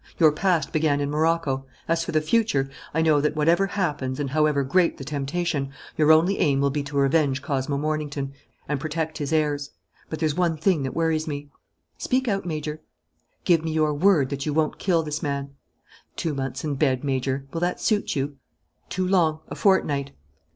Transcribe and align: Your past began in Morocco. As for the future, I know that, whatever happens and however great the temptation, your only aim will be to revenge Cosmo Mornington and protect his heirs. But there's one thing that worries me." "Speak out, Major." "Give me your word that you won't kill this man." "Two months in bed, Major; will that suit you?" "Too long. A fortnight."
Your 0.17 0.31
past 0.31 0.73
began 0.73 0.99
in 0.99 1.11
Morocco. 1.11 1.67
As 1.87 2.03
for 2.03 2.11
the 2.11 2.21
future, 2.21 2.67
I 2.91 3.03
know 3.03 3.21
that, 3.21 3.35
whatever 3.35 3.67
happens 3.67 4.19
and 4.19 4.31
however 4.31 4.63
great 4.63 4.97
the 4.97 5.03
temptation, 5.03 5.69
your 5.95 6.11
only 6.11 6.39
aim 6.39 6.59
will 6.59 6.71
be 6.71 6.81
to 6.81 6.97
revenge 6.97 7.43
Cosmo 7.43 7.77
Mornington 7.77 8.33
and 8.67 8.79
protect 8.79 9.19
his 9.19 9.31
heirs. 9.31 9.69
But 10.09 10.17
there's 10.17 10.33
one 10.33 10.57
thing 10.57 10.81
that 10.81 10.95
worries 10.95 11.27
me." 11.27 11.49
"Speak 11.99 12.27
out, 12.27 12.47
Major." 12.47 12.81
"Give 13.45 13.63
me 13.63 13.73
your 13.73 13.93
word 13.93 14.29
that 14.31 14.43
you 14.43 14.55
won't 14.55 14.79
kill 14.79 15.03
this 15.03 15.21
man." 15.21 15.51
"Two 16.15 16.33
months 16.33 16.63
in 16.63 16.73
bed, 16.73 17.03
Major; 17.03 17.45
will 17.53 17.61
that 17.61 17.79
suit 17.79 18.15
you?" 18.15 18.37
"Too 18.89 19.07
long. 19.07 19.41
A 19.49 19.55
fortnight." 19.55 20.13